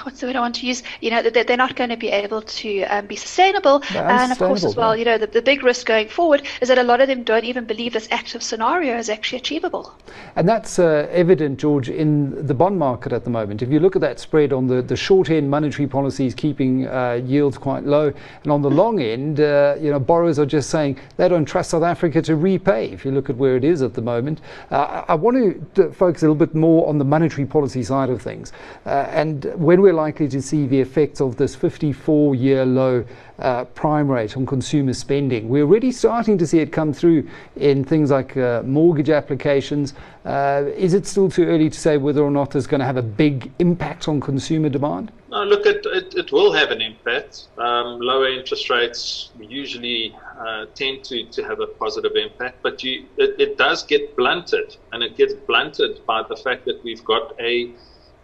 what's 0.03 0.19
the 0.19 0.27
word 0.27 0.35
I 0.35 0.39
want 0.39 0.55
to 0.55 0.67
use? 0.67 0.83
You 1.01 1.11
know, 1.11 1.21
that 1.21 1.47
they're 1.47 1.57
not 1.57 1.75
going 1.75 1.89
to 1.89 1.97
be 1.97 2.09
able 2.09 2.41
to 2.41 2.83
um, 2.83 3.05
be 3.07 3.15
sustainable. 3.15 3.83
And 3.93 4.31
of 4.31 4.37
course, 4.37 4.63
as 4.63 4.75
well, 4.75 4.95
you 4.95 5.05
know, 5.05 5.17
the, 5.17 5.27
the 5.27 5.41
big 5.41 5.63
risk 5.63 5.87
going 5.87 6.09
forward 6.09 6.43
is 6.61 6.67
that 6.67 6.77
a 6.77 6.83
lot 6.83 7.01
of 7.01 7.07
them 7.07 7.23
don't 7.23 7.45
even 7.45 7.65
believe 7.65 7.93
this 7.93 8.07
active 8.11 8.43
scenario 8.43 8.97
is 8.97 9.09
actually 9.09 9.39
achievable. 9.39 9.95
And 10.35 10.47
that's 10.47 10.79
uh, 10.79 11.07
evident, 11.11 11.59
George, 11.59 11.89
in 11.89 12.45
the 12.45 12.53
bond 12.53 12.77
market 12.77 13.13
at 13.13 13.23
the 13.23 13.29
moment. 13.29 13.61
If 13.61 13.69
you 13.69 13.79
look 13.79 13.95
at 13.95 14.01
that 14.01 14.19
spread 14.19 14.53
on 14.53 14.67
the, 14.67 14.81
the 14.81 14.95
short 14.95 15.29
end, 15.29 15.49
monetary 15.49 15.87
policies 15.87 16.35
keeping 16.35 16.87
uh, 16.87 17.21
yields 17.25 17.57
quite 17.57 17.83
low, 17.83 18.13
and 18.43 18.51
on 18.51 18.61
the 18.61 18.69
long 18.69 19.01
end, 19.01 19.39
uh, 19.39 19.75
you 19.79 19.91
know, 19.91 19.99
borrowers 19.99 20.39
are 20.39 20.45
just 20.45 20.69
saying 20.69 20.99
they 21.17 21.29
don't 21.29 21.45
trust 21.45 21.71
South 21.71 21.83
Africa 21.83 22.21
to 22.21 22.35
repay. 22.35 22.89
If 22.91 23.05
you 23.05 23.11
look 23.11 23.29
at 23.29 23.37
where 23.37 23.55
it 23.55 23.63
is 23.63 23.81
at 23.81 23.93
the 23.93 24.01
moment, 24.01 24.41
uh, 24.71 25.05
I 25.07 25.15
want 25.15 25.75
to 25.75 25.91
focus 25.91 26.23
a 26.23 26.25
little 26.25 26.35
bit 26.35 26.53
more 26.53 26.87
on 26.87 26.97
the 26.97 27.05
monetary 27.05 27.45
policy 27.45 27.83
side 27.83 28.09
of 28.09 28.21
things, 28.21 28.51
uh, 28.85 29.07
and 29.09 29.45
when 29.55 29.76
when 29.77 29.83
we're 29.83 29.93
likely 29.93 30.27
to 30.27 30.41
see 30.41 30.65
the 30.65 30.79
effects 30.79 31.21
of 31.21 31.35
this 31.35 31.55
54 31.55 32.33
year 32.33 32.65
low 32.65 33.05
uh, 33.37 33.63
prime 33.65 34.09
rate 34.09 34.35
on 34.35 34.43
consumer 34.43 34.91
spending. 34.91 35.47
We're 35.49 35.65
already 35.65 35.91
starting 35.91 36.35
to 36.39 36.47
see 36.47 36.57
it 36.59 36.71
come 36.71 36.91
through 36.91 37.29
in 37.55 37.83
things 37.83 38.09
like 38.09 38.35
uh, 38.35 38.63
mortgage 38.63 39.11
applications. 39.11 39.93
Uh, 40.25 40.63
is 40.75 40.95
it 40.95 41.05
still 41.05 41.29
too 41.29 41.43
early 41.45 41.69
to 41.69 41.79
say 41.79 41.97
whether 41.97 42.23
or 42.23 42.31
not 42.31 42.55
it's 42.55 42.65
going 42.65 42.79
to 42.79 42.87
have 42.87 42.97
a 42.97 43.03
big 43.03 43.51
impact 43.59 44.07
on 44.07 44.19
consumer 44.19 44.67
demand? 44.67 45.11
No, 45.29 45.43
look, 45.43 45.67
it, 45.67 45.85
it, 45.85 46.15
it 46.15 46.31
will 46.31 46.51
have 46.53 46.71
an 46.71 46.81
impact. 46.81 47.49
Um, 47.59 47.99
lower 47.99 48.29
interest 48.29 48.71
rates 48.71 49.29
usually 49.39 50.15
uh, 50.39 50.65
tend 50.73 51.03
to, 51.03 51.23
to 51.25 51.43
have 51.43 51.59
a 51.59 51.67
positive 51.67 52.13
impact, 52.15 52.63
but 52.63 52.83
you, 52.83 53.05
it, 53.17 53.35
it 53.39 53.57
does 53.59 53.83
get 53.83 54.15
blunted, 54.15 54.75
and 54.91 55.03
it 55.03 55.15
gets 55.17 55.33
blunted 55.33 56.03
by 56.07 56.23
the 56.27 56.35
fact 56.35 56.65
that 56.65 56.83
we've 56.83 57.03
got 57.03 57.39
a 57.39 57.71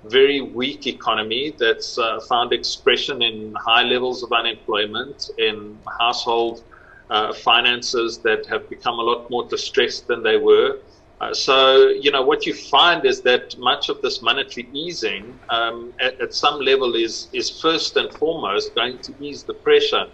very 0.05 0.41
weak 0.41 0.87
economy 0.87 1.55
that's 1.57 1.97
uh, 1.97 2.19
found 2.27 2.51
expression 2.51 3.21
in 3.21 3.53
high 3.55 3.83
levels 3.83 4.23
of 4.23 4.31
unemployment, 4.31 5.29
in 5.37 5.77
household 5.99 6.63
uh, 7.09 7.33
finances 7.33 8.17
that 8.19 8.45
have 8.45 8.69
become 8.69 8.99
a 8.99 9.01
lot 9.01 9.29
more 9.29 9.47
distressed 9.47 10.07
than 10.07 10.23
they 10.23 10.37
were. 10.37 10.79
Uh, 11.21 11.33
so, 11.33 11.87
you 11.89 12.11
know, 12.11 12.21
what 12.21 12.45
you 12.45 12.53
find 12.53 13.05
is 13.05 13.21
that 13.21 13.57
much 13.57 13.87
of 13.87 14.01
this 14.01 14.21
monetary 14.21 14.67
easing 14.73 15.39
um, 15.49 15.93
at, 16.01 16.19
at, 16.19 16.33
some 16.33 16.59
level 16.59 16.95
is, 16.95 17.29
is 17.31 17.49
first 17.61 17.95
and 17.95 18.13
foremost 18.15 18.75
going 18.75 18.97
to 18.99 19.13
ease 19.21 19.43
the 19.43 19.53
pressure 19.53 20.07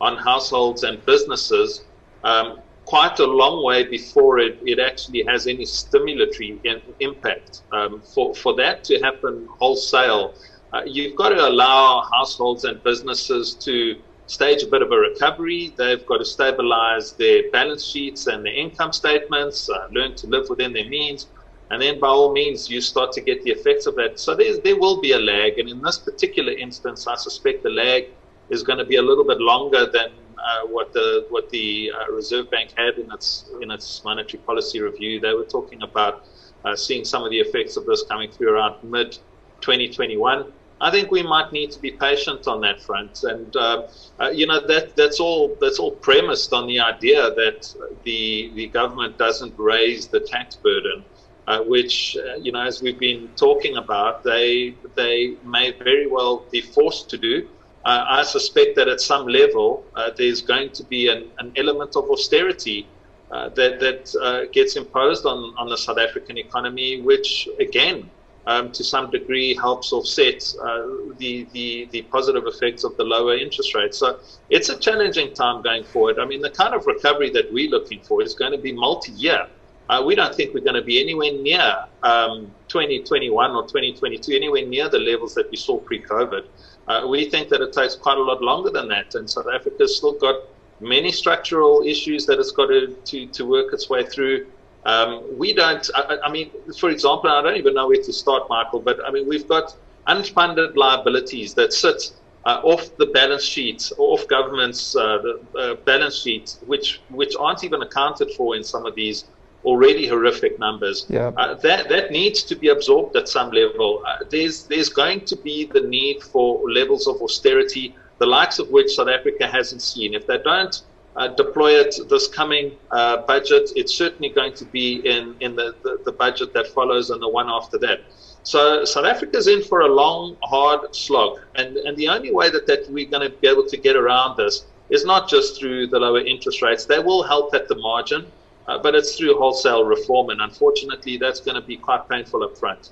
on 0.00 0.16
households 0.16 0.84
and 0.84 1.04
businesses 1.04 1.84
um, 2.22 2.60
quite 2.84 3.18
a 3.20 3.26
long 3.26 3.64
way 3.64 3.84
before 3.84 4.38
it, 4.38 4.58
it 4.64 4.78
actually 4.78 5.24
has 5.26 5.46
any 5.46 5.64
stimulatory 5.64 6.64
in, 6.64 6.80
impact. 7.00 7.62
Um, 7.72 8.00
for, 8.00 8.34
for 8.34 8.54
that 8.56 8.84
to 8.84 8.98
happen 9.00 9.48
wholesale, 9.58 10.34
uh, 10.72 10.82
you've 10.86 11.16
got 11.16 11.30
to 11.30 11.48
allow 11.48 12.02
households 12.12 12.64
and 12.64 12.82
businesses 12.82 13.54
to 13.54 13.96
stage 14.26 14.62
a 14.62 14.66
bit 14.66 14.82
of 14.82 14.90
a 14.90 14.96
recovery. 14.96 15.74
They've 15.76 16.04
got 16.06 16.18
to 16.18 16.24
stabilize 16.24 17.12
their 17.12 17.50
balance 17.50 17.84
sheets 17.84 18.26
and 18.26 18.44
their 18.44 18.54
income 18.54 18.92
statements, 18.92 19.68
uh, 19.68 19.88
learn 19.90 20.14
to 20.16 20.26
live 20.26 20.48
within 20.48 20.72
their 20.72 20.88
means. 20.88 21.28
And 21.70 21.80
then, 21.80 22.00
by 22.00 22.08
all 22.08 22.32
means, 22.32 22.68
you 22.68 22.80
start 22.80 23.12
to 23.12 23.20
get 23.20 23.42
the 23.44 23.50
effects 23.50 23.86
of 23.86 23.94
that. 23.96 24.18
So 24.18 24.34
there 24.34 24.76
will 24.76 25.00
be 25.00 25.12
a 25.12 25.18
lag. 25.18 25.58
And 25.58 25.68
in 25.68 25.80
this 25.80 25.98
particular 25.98 26.52
instance, 26.52 27.06
I 27.06 27.16
suspect 27.16 27.62
the 27.62 27.70
lag 27.70 28.04
is 28.50 28.62
going 28.62 28.78
to 28.78 28.84
be 28.84 28.96
a 28.96 29.02
little 29.02 29.24
bit 29.24 29.38
longer 29.38 29.86
than 29.90 30.10
uh, 30.42 30.66
what 30.66 30.92
the 30.92 31.26
what 31.30 31.48
the 31.50 31.92
uh, 31.92 32.12
Reserve 32.12 32.50
Bank 32.50 32.72
had 32.76 32.98
in 32.98 33.10
its 33.12 33.50
in 33.60 33.70
its 33.70 34.02
monetary 34.04 34.42
policy 34.42 34.80
review. 34.80 35.20
They 35.20 35.34
were 35.34 35.44
talking 35.44 35.82
about 35.82 36.26
uh, 36.64 36.76
seeing 36.76 37.04
some 37.04 37.24
of 37.24 37.30
the 37.30 37.40
effects 37.40 37.76
of 37.76 37.86
this 37.86 38.02
coming 38.02 38.30
through 38.30 38.54
around 38.54 38.82
mid 38.82 39.12
2021. 39.60 40.52
I 40.80 40.90
think 40.90 41.12
we 41.12 41.22
might 41.22 41.52
need 41.52 41.70
to 41.72 41.80
be 41.80 41.92
patient 41.92 42.48
on 42.48 42.60
that 42.62 42.82
front, 42.82 43.22
and 43.22 43.54
uh, 43.54 43.86
uh, 44.20 44.30
you 44.30 44.46
know 44.46 44.66
that 44.66 44.96
that's 44.96 45.20
all 45.20 45.56
that's 45.60 45.78
all 45.78 45.92
premised 45.92 46.52
on 46.52 46.66
the 46.66 46.80
idea 46.80 47.30
that 47.30 47.72
the 48.02 48.50
the 48.54 48.66
government 48.66 49.16
doesn't 49.16 49.54
raise 49.56 50.08
the 50.08 50.20
tax 50.20 50.56
burden. 50.56 51.04
Uh, 51.44 51.60
which 51.64 52.16
you 52.40 52.52
know, 52.52 52.60
as 52.60 52.82
we've 52.82 53.00
been 53.00 53.28
talking 53.34 53.76
about, 53.76 54.22
they 54.22 54.76
they 54.94 55.34
may 55.44 55.72
very 55.72 56.06
well 56.06 56.44
be 56.52 56.60
forced 56.60 57.10
to 57.10 57.18
do, 57.18 57.48
uh, 57.84 58.04
I 58.08 58.22
suspect 58.22 58.76
that 58.76 58.88
at 58.88 59.00
some 59.00 59.26
level 59.26 59.84
uh, 59.96 60.10
there's 60.16 60.40
going 60.40 60.70
to 60.70 60.84
be 60.84 61.08
an, 61.08 61.30
an 61.38 61.52
element 61.56 61.96
of 61.96 62.08
austerity 62.10 62.86
uh, 63.32 63.48
that, 63.50 63.80
that 63.80 64.14
uh, 64.22 64.44
gets 64.52 64.76
imposed 64.76 65.26
on, 65.26 65.54
on 65.56 65.68
the 65.68 65.76
South 65.76 65.98
African 65.98 66.38
economy, 66.38 67.00
which 67.00 67.48
again, 67.58 68.08
um, 68.46 68.70
to 68.72 68.84
some 68.84 69.10
degree, 69.10 69.54
helps 69.54 69.92
offset 69.92 70.54
uh, 70.60 70.82
the, 71.18 71.46
the, 71.52 71.88
the 71.92 72.02
positive 72.02 72.46
effects 72.46 72.84
of 72.84 72.96
the 72.96 73.04
lower 73.04 73.36
interest 73.36 73.74
rates. 73.74 73.98
So 73.98 74.18
it's 74.50 74.68
a 74.68 74.78
challenging 74.78 75.32
time 75.32 75.62
going 75.62 75.84
forward. 75.84 76.18
I 76.18 76.26
mean, 76.26 76.40
the 76.40 76.50
kind 76.50 76.74
of 76.74 76.86
recovery 76.86 77.30
that 77.30 77.52
we're 77.52 77.70
looking 77.70 78.00
for 78.02 78.22
is 78.22 78.34
going 78.34 78.52
to 78.52 78.58
be 78.58 78.72
multi 78.72 79.12
year. 79.12 79.46
Uh, 79.88 80.02
we 80.04 80.14
don't 80.14 80.34
think 80.34 80.54
we're 80.54 80.64
going 80.64 80.76
to 80.76 80.82
be 80.82 81.00
anywhere 81.00 81.32
near 81.32 81.84
um, 82.02 82.50
2021 82.68 83.50
or 83.50 83.62
2022, 83.62 84.32
anywhere 84.34 84.66
near 84.66 84.88
the 84.88 84.98
levels 84.98 85.34
that 85.34 85.50
we 85.50 85.56
saw 85.56 85.78
pre 85.78 86.00
COVID. 86.02 86.46
Uh, 86.88 87.06
we 87.08 87.28
think 87.30 87.48
that 87.48 87.60
it 87.60 87.72
takes 87.72 87.94
quite 87.94 88.18
a 88.18 88.22
lot 88.22 88.42
longer 88.42 88.70
than 88.70 88.88
that, 88.88 89.14
and 89.14 89.28
South 89.28 89.46
Africa's 89.52 89.96
still 89.96 90.12
got 90.18 90.42
many 90.80 91.12
structural 91.12 91.82
issues 91.82 92.26
that 92.26 92.38
it's 92.38 92.50
got 92.50 92.66
to, 92.66 92.88
to, 93.04 93.26
to 93.26 93.46
work 93.46 93.72
its 93.72 93.88
way 93.88 94.04
through. 94.04 94.46
Um, 94.84 95.38
we 95.38 95.52
don't, 95.52 95.88
I, 95.94 96.18
I, 96.24 96.30
mean, 96.30 96.50
for 96.76 96.90
example, 96.90 97.30
I 97.30 97.40
don't 97.42 97.56
even 97.56 97.74
know 97.74 97.86
where 97.88 98.02
to 98.02 98.12
start, 98.12 98.48
Michael, 98.48 98.80
but 98.80 98.98
I 99.06 99.12
mean, 99.12 99.28
we've 99.28 99.46
got 99.46 99.76
unfunded 100.08 100.74
liabilities 100.74 101.54
that 101.54 101.72
sit 101.72 102.12
uh, 102.44 102.60
off 102.64 102.96
the 102.96 103.06
balance 103.06 103.44
sheet, 103.44 103.92
off 103.98 104.26
government's 104.26 104.96
uh, 104.96 105.18
the, 105.18 105.58
uh, 105.58 105.74
balance 105.84 106.16
sheet, 106.16 106.56
which, 106.66 107.00
which 107.10 107.36
aren't 107.38 107.62
even 107.62 107.82
accounted 107.82 108.32
for 108.32 108.56
in 108.56 108.64
some 108.64 108.84
of 108.84 108.96
these 108.96 109.26
already 109.64 110.06
horrific 110.06 110.58
numbers. 110.58 111.06
Yeah. 111.08 111.32
Uh, 111.36 111.54
that 111.54 111.88
that 111.88 112.10
needs 112.10 112.42
to 112.44 112.54
be 112.56 112.68
absorbed 112.68 113.16
at 113.16 113.28
some 113.28 113.50
level. 113.50 114.02
Uh, 114.06 114.24
there's 114.30 114.66
there's 114.66 114.88
going 114.88 115.24
to 115.26 115.36
be 115.36 115.66
the 115.66 115.80
need 115.80 116.22
for 116.22 116.60
levels 116.70 117.06
of 117.06 117.20
austerity, 117.22 117.94
the 118.18 118.26
likes 118.26 118.58
of 118.58 118.68
which 118.70 118.94
South 118.94 119.08
Africa 119.08 119.46
hasn't 119.46 119.82
seen. 119.82 120.14
If 120.14 120.26
they 120.26 120.38
don't 120.38 120.82
uh, 121.16 121.28
deploy 121.28 121.72
it 121.72 121.94
this 122.08 122.26
coming 122.28 122.72
uh, 122.90 123.18
budget, 123.18 123.70
it's 123.76 123.94
certainly 123.94 124.30
going 124.30 124.54
to 124.54 124.64
be 124.64 124.96
in 125.08 125.36
in 125.40 125.56
the, 125.56 125.74
the, 125.82 126.00
the, 126.04 126.12
budget 126.12 126.52
that 126.54 126.66
follows 126.68 127.10
and 127.10 127.20
the 127.20 127.28
one 127.28 127.48
after 127.48 127.78
that. 127.78 128.00
So 128.44 128.84
South 128.84 129.04
Africa's 129.04 129.46
in 129.46 129.62
for 129.62 129.80
a 129.82 129.88
long, 129.88 130.36
hard 130.42 130.94
slog, 130.94 131.40
and 131.54 131.76
and 131.76 131.96
the 131.96 132.08
only 132.08 132.32
way 132.32 132.50
that, 132.50 132.66
that 132.66 132.90
we're 132.90 133.08
going 133.08 133.30
to 133.30 133.36
be 133.36 133.46
able 133.46 133.66
to 133.66 133.76
get 133.76 133.94
around 133.94 134.36
this 134.36 134.64
is 134.90 135.04
not 135.04 135.28
just 135.28 135.58
through 135.58 135.86
the 135.86 135.98
lower 135.98 136.20
interest 136.20 136.60
rates. 136.60 136.84
They 136.84 136.98
will 136.98 137.22
help 137.22 137.54
at 137.54 137.68
the 137.68 137.76
margin, 137.76 138.26
uh, 138.66 138.78
but 138.78 138.94
it's 138.94 139.16
through 139.16 139.38
wholesale 139.38 139.84
reform, 139.84 140.30
and 140.30 140.40
unfortunately, 140.40 141.16
that's 141.16 141.40
going 141.40 141.54
to 141.54 141.66
be 141.66 141.76
quite 141.76 142.08
painful 142.08 142.42
up 142.42 142.56
front. 142.56 142.90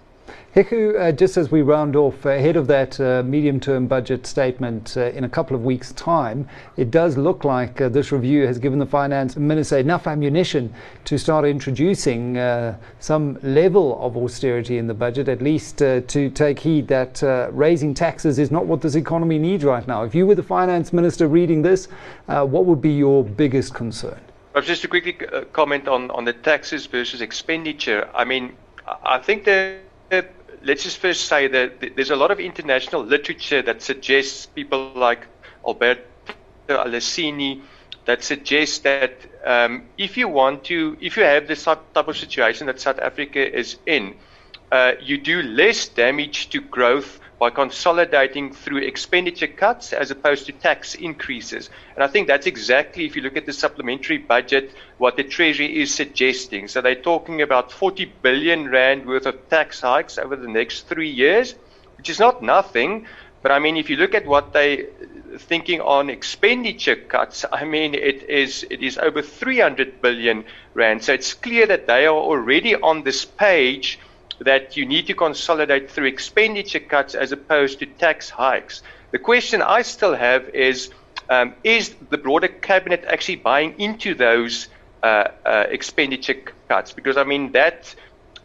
Hugo, 0.53 0.99
uh, 0.99 1.13
just 1.13 1.37
as 1.37 1.53
we 1.53 1.63
round 1.63 1.95
off 1.95 2.25
ahead 2.25 2.57
of 2.57 2.67
that 2.67 2.99
uh, 3.01 3.23
medium 3.23 3.61
term 3.61 3.87
budget 3.87 4.27
statement 4.27 4.97
uh, 4.97 5.07
in 5.11 5.23
a 5.23 5.29
couple 5.29 5.55
of 5.55 5.65
weeks' 5.65 5.93
time, 5.93 6.49
it 6.77 6.91
does 6.91 7.17
look 7.17 7.45
like 7.45 7.81
uh, 7.81 7.89
this 7.89 8.11
review 8.11 8.47
has 8.47 8.59
given 8.59 8.81
the 8.81 8.87
finance 8.87 9.37
minister 9.37 9.79
enough 9.79 10.09
ammunition 10.09 10.75
to 11.05 11.17
start 11.19 11.45
introducing 11.45 12.37
uh, 12.37 12.77
some 12.99 13.39
level 13.43 13.97
of 14.05 14.17
austerity 14.17 14.79
in 14.79 14.89
the 14.89 14.95
budget, 14.95 15.29
at 15.29 15.41
least 15.41 15.83
uh, 15.83 16.01
to 16.03 16.29
take 16.31 16.59
heed 16.59 16.89
that 16.89 17.23
raising 17.53 17.95
taxes 17.95 18.39
is 18.39 18.51
not 18.51 18.67
what 18.67 18.81
this 18.81 18.97
economy 18.97 19.39
needs 19.39 19.63
right 19.63 19.87
now. 19.87 20.03
If 20.03 20.17
you 20.17 20.27
were 20.27 20.35
the 20.35 20.43
finance 20.43 20.93
minister 20.93 21.29
reading 21.29 21.63
this, 21.63 21.87
what 22.27 22.65
would 22.67 22.81
be 22.81 22.93
your 22.93 23.23
biggest 23.25 23.73
concern? 23.75 24.21
Just 24.63 24.83
to 24.83 24.89
quickly 24.89 25.13
comment 25.53 25.89
on, 25.89 26.11
on 26.11 26.25
the 26.25 26.33
taxes 26.33 26.87
versus 26.87 27.21
expenditure, 27.21 28.09
I 28.15 28.25
mean, 28.25 28.57
I 29.05 29.19
think 29.19 29.45
that 29.45 29.81
let's 30.63 30.83
just 30.83 30.99
first 30.99 31.27
say 31.27 31.47
that 31.47 31.97
there's 31.97 32.11
a 32.11 32.17
lot 32.17 32.31
of 32.31 32.41
international 32.41 33.03
literature 33.05 33.63
that 33.63 33.83
suggests 33.83 34.47
people 34.47 34.93
like 34.95 35.27
Alberto 35.67 36.03
Alesina 36.69 37.61
that 38.07 38.25
suggests 38.25 38.79
that 38.81 39.13
um, 39.45 39.85
if 39.97 40.17
you 40.17 40.29
want 40.29 40.65
to, 40.65 40.97
if 41.01 41.17
you 41.17 41.23
have 41.23 41.47
this 41.47 41.65
type 41.65 41.81
of 41.95 42.17
situation 42.17 42.67
that 42.67 42.81
South 42.81 42.99
Africa 42.99 43.41
is 43.41 43.77
in, 43.87 44.15
uh, 44.73 44.93
you 45.01 45.19
do 45.19 45.43
less 45.43 45.89
damage 45.89 46.51
to 46.51 46.61
growth 46.61 47.21
by 47.41 47.49
consolidating 47.49 48.53
through 48.53 48.77
expenditure 48.77 49.47
cuts 49.47 49.95
as 49.95 50.11
opposed 50.11 50.45
to 50.45 50.53
tax 50.53 50.95
increases. 50.95 51.71
And 51.95 52.05
I 52.05 52.07
think 52.07 52.27
that's 52.27 52.47
exactly, 52.47 53.07
if 53.07 53.17
you 53.17 53.23
look 53.23 53.39
at 53.39 53.47
the 53.47 53.55
supplementary 53.55 54.19
budget, 54.19 54.75
what 54.99 55.17
the 55.17 55.25
Treasury 55.25 55.81
is 55.81 55.93
suggesting. 55.93 56.69
So 56.69 56.83
they're 56.83 56.95
talking 56.95 57.41
about 57.41 57.73
40 57.73 58.05
billion 58.21 58.69
rand 58.69 59.07
worth 59.07 59.25
of 59.25 59.49
tax 59.49 59.81
hikes 59.81 60.19
over 60.19 60.37
the 60.37 60.49
next 60.49 60.87
three 60.87 61.09
years, 61.09 61.55
which 61.97 62.11
is 62.11 62.21
not 62.21 62.43
nothing. 62.43 63.07
But 63.41 63.53
I 63.53 63.59
mean, 63.59 63.79
if 63.79 63.89
you 63.89 63.97
look 63.97 64.15
at 64.15 64.27
what 64.27 64.53
they 64.53 64.89
thinking 65.39 65.81
on 65.81 66.11
expenditure 66.11 66.97
cuts, 66.97 67.47
I 67.51 67.65
mean, 67.65 67.95
it 67.95 68.29
is 68.29 68.67
it 68.69 68.83
is 68.83 68.99
over 68.99 69.23
300 69.23 70.03
billion 70.03 70.45
rand. 70.75 71.05
So 71.05 71.15
it's 71.15 71.33
clear 71.33 71.67
that 71.69 71.87
they 71.87 72.05
are 72.05 72.15
already 72.15 72.75
on 72.77 73.03
this 73.03 73.25
page 73.25 73.99
that 74.41 74.77
you 74.77 74.87
need 74.87 75.07
to 75.07 75.15
consolidate 75.15 75.91
through 75.91 76.07
expenditure 76.07 76.81
cuts 76.81 77.15
as 77.15 77.33
opposed 77.33 77.79
to 77.81 77.87
tax 77.87 78.31
hikes. 78.31 78.83
The 79.13 79.19
question 79.19 79.63
I 79.63 79.83
still 79.83 80.15
have 80.15 80.49
is 80.51 80.91
um, 81.29 81.55
is 81.65 81.95
the 82.11 82.19
broader 82.19 82.49
cabinet 82.49 83.05
actually 83.07 83.37
buying 83.37 83.75
into 83.79 84.15
those 84.15 84.69
uh, 85.03 85.25
uh, 85.45 85.65
expenditure 85.71 86.37
cuts? 86.69 86.93
Because 86.93 87.17
I 87.17 87.25
mean 87.25 87.53
that 87.53 87.95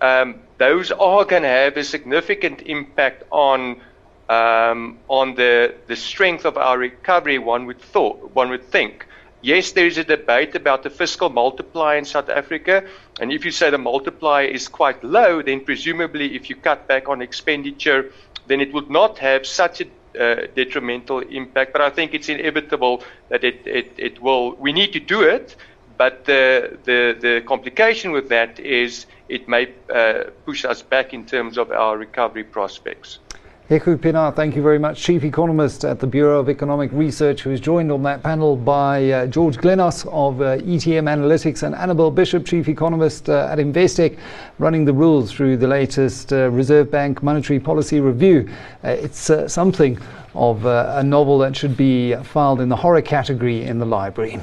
um, 0.01 0.41
those 0.57 0.91
are 0.91 1.25
going 1.25 1.43
to 1.43 1.49
have 1.49 1.77
a 1.77 1.83
significant 1.83 2.61
impact 2.61 3.23
on 3.31 3.81
um, 4.29 4.99
on 5.07 5.35
the 5.35 5.75
the 5.87 5.95
strength 5.95 6.45
of 6.45 6.57
our 6.57 6.77
recovery. 6.77 7.39
One 7.39 7.65
would 7.65 7.81
thought 7.81 8.31
one 8.33 8.49
would 8.49 8.65
think. 8.71 9.05
Yes, 9.45 9.73
there 9.73 9.85
is 9.85 9.99
a 9.99 10.03
debate 10.03 10.55
about 10.55 10.81
the 10.81 10.89
fiscal 10.89 11.29
multiplier 11.29 11.99
in 11.99 12.05
South 12.05 12.29
Africa. 12.29 12.83
And 13.19 13.31
if 13.31 13.45
you 13.45 13.51
say 13.51 13.69
the 13.69 13.77
multiplier 13.77 14.47
is 14.47 14.67
quite 14.67 15.03
low, 15.03 15.43
then 15.43 15.59
presumably 15.63 16.35
if 16.35 16.49
you 16.49 16.55
cut 16.55 16.87
back 16.87 17.07
on 17.07 17.21
expenditure, 17.21 18.11
then 18.47 18.59
it 18.59 18.73
would 18.73 18.89
not 18.89 19.19
have 19.19 19.45
such 19.45 19.81
a 19.81 19.85
uh, 20.19 20.47
detrimental 20.55 21.19
impact. 21.19 21.73
But 21.73 21.81
I 21.81 21.91
think 21.91 22.15
it's 22.15 22.27
inevitable 22.27 23.03
that 23.29 23.43
it, 23.43 23.61
it, 23.67 23.93
it 23.97 24.19
will. 24.19 24.55
We 24.55 24.73
need 24.73 24.93
to 24.93 24.99
do 24.99 25.21
it. 25.21 25.55
But 25.95 26.25
the, 26.25 26.79
the, 26.83 27.15
the 27.21 27.43
complication 27.45 28.13
with 28.13 28.29
that 28.29 28.59
is 28.59 29.05
it 29.29 29.47
may 29.47 29.71
uh, 29.93 30.23
push 30.43 30.65
us 30.65 30.81
back 30.81 31.13
in 31.13 31.23
terms 31.23 31.59
of 31.59 31.69
our 31.71 31.99
recovery 31.99 32.45
prospects. 32.45 33.19
Hugo 33.67 33.97
Pienaar, 33.97 34.35
thank 34.35 34.55
you 34.55 34.61
very 34.61 34.77
much. 34.77 35.01
Chief 35.01 35.23
Economist 35.23 35.85
at 35.85 35.99
the 35.99 36.05
Bureau 36.05 36.39
of 36.39 36.49
Economic 36.49 36.91
Research, 36.91 37.41
who 37.41 37.49
is 37.49 37.59
joined 37.59 37.91
on 37.91 38.03
that 38.03 38.21
panel 38.21 38.55
by 38.55 39.09
uh, 39.09 39.25
George 39.25 39.57
Glynos 39.57 40.05
of 40.13 40.39
uh, 40.39 40.57
ETM 40.57 41.05
Analytics 41.05 41.63
and 41.63 41.73
Annabel 41.73 42.11
Bishop, 42.11 42.45
Chief 42.45 42.69
Economist 42.69 43.27
uh, 43.27 43.47
at 43.49 43.57
Investec, 43.57 44.19
running 44.59 44.85
the 44.85 44.93
rules 44.93 45.31
through 45.31 45.57
the 45.57 45.65
latest 45.65 46.31
uh, 46.31 46.51
Reserve 46.51 46.91
Bank 46.91 47.23
monetary 47.23 47.59
policy 47.59 47.99
review. 47.99 48.47
Uh, 48.83 48.89
it's 48.89 49.31
uh, 49.31 49.47
something 49.47 49.97
of 50.35 50.63
a 50.65 51.01
novel 51.01 51.39
that 51.39 51.55
should 51.55 51.75
be 51.75 52.13
filed 52.17 52.61
in 52.61 52.69
the 52.69 52.75
horror 52.75 53.01
category 53.01 53.63
in 53.63 53.79
the 53.79 53.85
library. 53.85 54.39